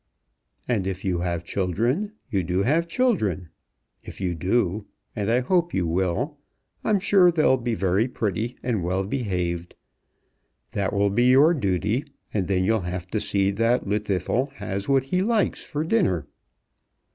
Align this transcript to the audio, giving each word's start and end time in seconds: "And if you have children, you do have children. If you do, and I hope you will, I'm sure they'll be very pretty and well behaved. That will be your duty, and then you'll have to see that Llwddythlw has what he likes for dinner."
"And 0.67 0.87
if 0.87 1.05
you 1.05 1.19
have 1.19 1.43
children, 1.43 2.13
you 2.31 2.41
do 2.43 2.63
have 2.63 2.87
children. 2.87 3.49
If 4.01 4.19
you 4.19 4.33
do, 4.33 4.87
and 5.15 5.29
I 5.29 5.41
hope 5.41 5.75
you 5.75 5.85
will, 5.85 6.39
I'm 6.83 6.99
sure 6.99 7.29
they'll 7.31 7.55
be 7.55 7.75
very 7.75 8.07
pretty 8.07 8.57
and 8.63 8.83
well 8.83 9.03
behaved. 9.05 9.75
That 10.71 10.91
will 10.91 11.11
be 11.11 11.25
your 11.25 11.53
duty, 11.53 12.05
and 12.33 12.47
then 12.47 12.63
you'll 12.63 12.79
have 12.79 13.05
to 13.11 13.19
see 13.19 13.51
that 13.51 13.85
Llwddythlw 13.85 14.53
has 14.53 14.89
what 14.89 15.03
he 15.03 15.21
likes 15.21 15.63
for 15.63 15.83
dinner." 15.83 16.25